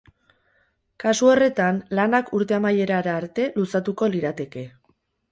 [1.01, 4.65] Kasu horretan, lanak urte amaierara arte luzatuko lirateke.